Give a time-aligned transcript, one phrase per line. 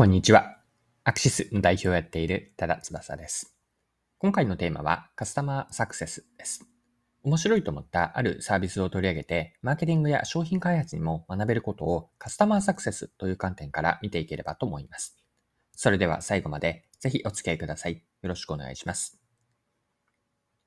[0.00, 0.56] こんにちは。
[1.04, 3.54] アクシスの代表をやっている多田翼です。
[4.16, 6.64] 今回のテーマはカスタマーサクセスです。
[7.22, 15.18] 面白いと思ったあるサービスを取り上げて、マーケティングや商品開発にも学べることをカスタマーサクセスという観点から見ていければと思います。
[15.72, 18.02] それでは最後までぜひお付き合いください。
[18.22, 19.20] よろしくお願いします。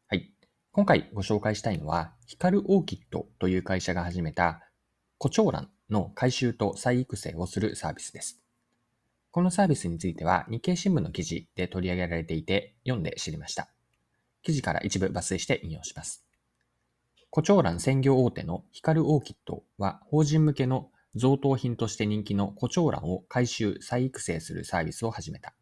[0.10, 0.32] はい。
[0.74, 4.62] 今回ご紹介したいのは、ヒカルオーキッドという会社が始めた、
[5.18, 8.43] コチョウランの回収と再育成をするサービスです。
[9.34, 13.68] このサービスについては日経新聞の記事で取り上げられていて読んで知りました。
[14.44, 16.24] 記事から一部抜粋して引用します。
[17.32, 25.56] コチョウラン専業大手のヒカルオーキッドは法人向けの贈答品として人気のコチョウランを回収、再育成するサービスを始めた。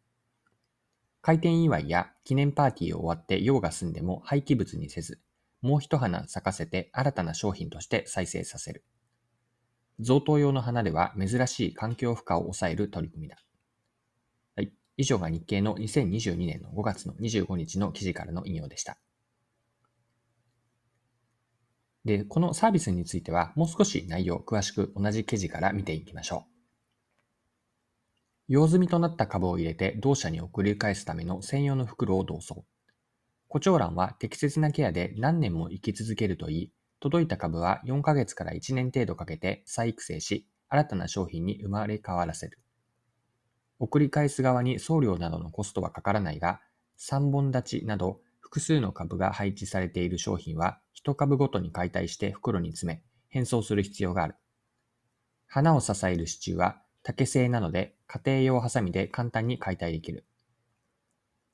[1.22, 5.18] 開店祝いや記念パーティーを終わって用が済んでも廃棄物にせず、
[5.62, 8.84] もう一花咲かせて新たな商品として再生させる。
[9.98, 13.38] 贈答用の花では珍しい環境負荷を抑える取り組みだ。
[14.96, 18.98] 以上が日経の2022年の5月の25日の記事からの引用でした。
[22.04, 26.52] で、このサービスについてはもう少し内容を詳しく同じ記事から見ていきましょう。
[28.48, 32.64] 用済みとなった株を入れて同社に送り返すための専用の袋を同窓。
[33.48, 42.58] 胡蝶蘭は適切なケアで何年も生き続けるといい、届いた株は4ヶ月から1年程度かけて再育成し、新たな商品に生まれ変わらせる。
[43.82, 46.60] 送り返す側に送料などのコストはかからないが、
[47.00, 54.36] 3本立ちなど複数の株が配置されている商品は1株ごとに解体して袋に詰め、変装する必要がある。
[55.48, 60.26] 花を支える支柱は竹製なので家庭用ハサミで簡単に解体できる。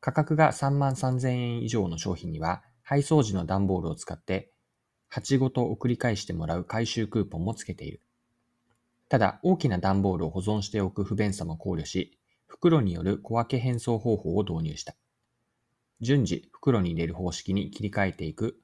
[0.00, 4.52] 価格が3万3000円以上の商品には配送時の段ボールを使って
[5.08, 8.02] 鉢ごと送り返してもらう回収クーポンもつけている。
[9.08, 12.17] ただ、大きな段ボールを保存しておく不便さも考慮し、
[12.48, 14.96] 袋による小分け変装方法を導入した。
[16.00, 18.60] 順次、袋に入れる方式に切り替えていく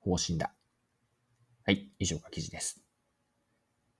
[0.00, 0.52] 方針だ。
[1.64, 2.82] はい、以上が記事です。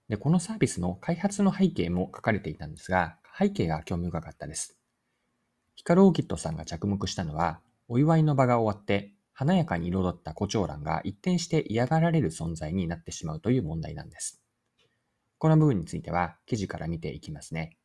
[0.09, 4.77] で、このサービスの開発の背景も書かれていたんですが、背景が興味深かったです。
[5.75, 14.41] ヒカルオーキッドさんが着目したのは、お祝いの場が終わって、華やかに彩った胡蝶蘭が一転して嫌がられる存在になってしまうという問題なんです。
[15.39, 17.76] この部分については記事から見ていきますね。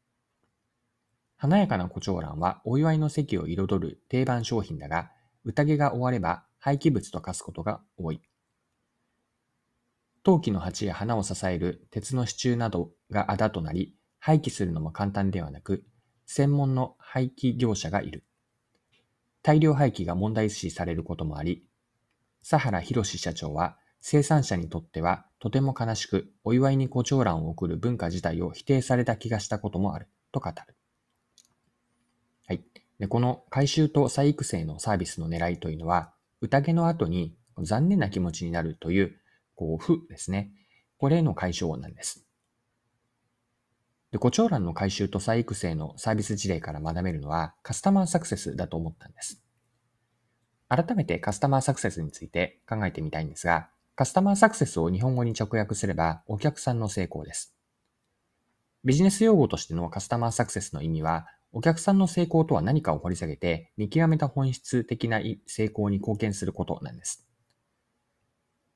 [1.41, 5.09] 華やかな胡蝶蘭はお祝いの席を彩る定番商品だが、
[5.44, 8.22] 宴が終われば廃棄物と化すことが多い。
[10.22, 15.84] 陶器の鉢や花を支える鉄の支柱などがあだとなり、廃棄するのも簡単ではなく、
[16.28, 18.24] 専門の廃棄業者がいる。
[19.41, 21.66] 大量廃棄が問題視されることもあり、
[22.47, 30.75] 佐原博社長は生産者にとってはとても悲しく、お祝いに胡蝶蘭を送る文化自体を否定された気がしたこともある、と語る。
[32.51, 32.66] はい。
[33.00, 39.16] で、この回収と再育成のサービスの狙いというのは、宴の後に残念な気持ちになるという、
[39.56, 40.51] こう、負ですね。
[40.97, 42.28] これへの解消なんです。
[44.12, 49.41] で、胡蝶蘭の回収と再育成のサービス事例から学べるのはカスタマーサクセスだと思ったんです。
[50.68, 57.56] 改めてカスタマーサクセスについて考えてみたいんですが、カスタマーサクセスを日本語に直訳すればお客さんの成功です。
[58.83, 67.28] ビジネス用語としてのカスタマーサクセスの意味は、お客さんの成功とは何かを掘り下げて、見極めた本質的な成功に貢献することなんです。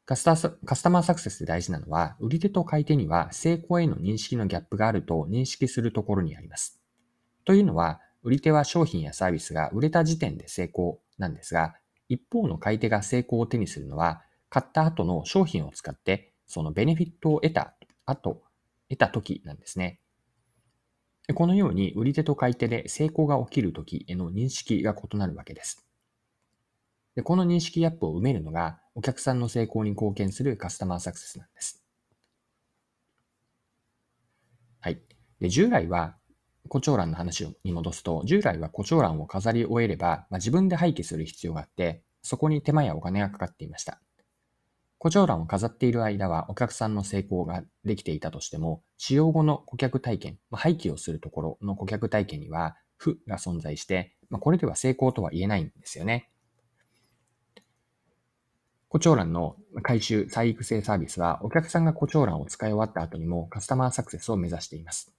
[0.05, 6.79] カスタカスタマーサクセスで大事なのは、売り手と買い手には成功への認識のギャップがあると認識するところにあります。
[7.45, 11.75] というのは、売り手は商品やサービスが売れた時点で成功なんですが、
[12.09, 17.73] 一方の買い手が成功を手にするのは、買った後の商品を使って、そのベネフィットを得た
[18.05, 18.43] 後、
[18.89, 19.99] 得た時なんですね。
[21.33, 25.85] このように売り手と買い手で成功が起きるときへの認識が異なるわけです。
[27.15, 31.83] でこの認識ギャップを埋めるのがお客さんの成功に貢献するカスタマーサクセスなんです。
[34.81, 35.01] はい。
[35.39, 36.15] で従来は、
[36.69, 43.99] 胡蝶蘭の話に戻すと、従来は胡蝶蘭を飾り終えれば、まあ、自分で廃棄する必要があって、そこに手間やお金がかかっていました。
[44.97, 56.29] 胡蝶蘭を飾っている間はお客さんの成功ができていたとしても、使用後の顧客体験、まあ廃棄をするところの顧客体験には負が存在して、まあこれでは成功とは言えないんですよね。
[58.87, 65.13] 胡蝶蘭の回収再育成サービスは、お客さんが胡蝶蘭を使い終わった後にもカスタマーサクセスを目指しています。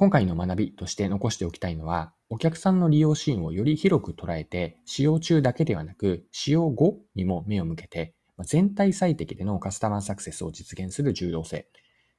[0.00, 8.14] 今回の学びとして残しておきたいのは、お客さんの利用シーンをより広く捉えて、使用中だけではなく、使用後にも目を向けて、
[8.46, 11.68] 全体最適でのカスタマーサクセスを実現する重要性。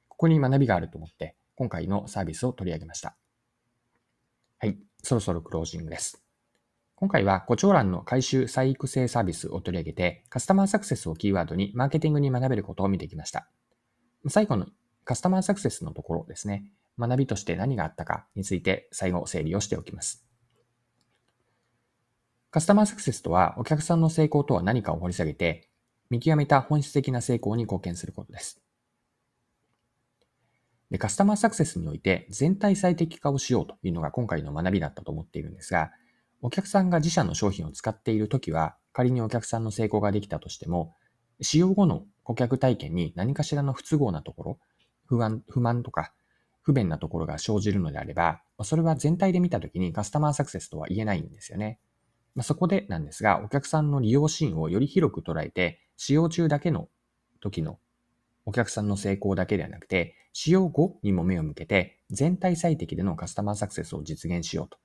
[0.06, 3.16] ここに学びがあると思って、今回のサービスを取り上げました。
[4.60, 6.22] はい、そろそろクロージングです。
[6.94, 13.48] 今回は、胡蝶蘭の回収再育成サービスを取り上げて、カスタマーサクセスをキーワードにマーケティングに学べることを見てきました。
[14.28, 14.68] 最後の
[15.02, 20.26] カスタマーサクセスのところですね、学びとして何があったかについて最後整理をしておきます。
[22.50, 25.70] カスタマーサクセスとは、お客さんの成功とは何かを掘り下げて、
[26.10, 28.60] 見極めた本質的な成功に貢献することです。
[30.90, 35.92] でカスタマーサクセスにおいて全体最適化をしようというのが今回の学びだったと思っているんですが、
[36.42, 40.94] お客さんが自社の商品を使っているときは、仮にお客さんの成功ができたとしても、
[41.40, 44.58] 使用後の顧客体験に何かしらの不都合なところ、
[45.06, 46.12] 不安、不満とか
[46.62, 51.78] 不便なところが生じるのであれば、それは全体で見たときにカスタマーサクセスとは言えないんですよね。
[52.34, 56.88] まそこでなんですが、お客さんの利用シーンをより広く捉えて、使用中だけの
[57.40, 57.78] 時の
[58.46, 64.78] お客さんの成功だけではなくて、使用後にも目を向けて、全体最適でのカスタマーサクセスを実現しようと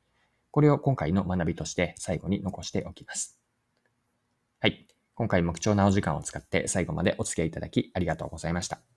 [0.57, 3.37] これを今回の学びとして最後に残しておきます。
[4.59, 4.87] はい。
[5.13, 8.96] 今回も貴重なお時間を使って最後までお付き合いいただきありがとうございました。